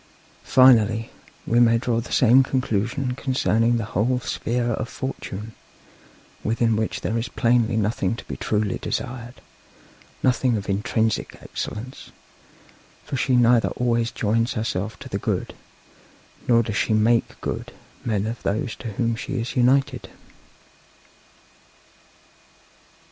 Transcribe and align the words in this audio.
Finally, 0.41 1.11
we 1.45 1.59
may 1.59 1.77
draw 1.77 1.99
the 2.01 2.11
same 2.11 2.41
conclusion 2.41 3.13
concerning 3.13 3.77
the 3.77 3.85
whole 3.93 4.19
sphere 4.19 4.71
of 4.71 4.89
Fortune, 4.89 5.53
within 6.43 6.75
which 6.75 7.01
there 7.01 7.19
is 7.19 7.27
plainly 7.29 7.77
nothing 7.77 8.15
to 8.15 8.25
be 8.25 8.35
truly 8.35 8.79
desired, 8.79 9.35
nothing 10.23 10.57
of 10.57 10.67
intrinsic 10.67 11.37
excellence; 11.43 12.09
for 13.03 13.15
she 13.15 13.35
neither 13.35 13.69
always 13.77 14.09
joins 14.09 14.53
herself 14.53 14.97
to 14.97 15.07
the 15.07 15.19
good, 15.19 15.53
nor 16.47 16.63
does 16.63 16.77
she 16.77 16.93
make 16.93 17.39
good 17.39 17.71
men 18.03 18.25
of 18.25 18.41
those 18.41 18.75
to 18.77 18.93
whom 18.93 19.15
she 19.15 19.39
is 19.39 19.55
united.' 19.55 20.09